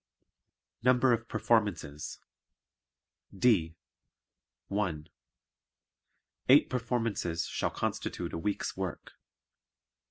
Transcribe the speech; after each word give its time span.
Number 0.81 1.13
of 1.13 1.27
Performances 1.27 2.17
D. 3.37 3.75
(1) 4.67 5.07
Eight 6.49 6.71
performances 6.71 7.45
shall 7.45 7.69
constitute 7.69 8.33
a 8.33 8.37
week's 8.39 8.75
work. 8.75 9.11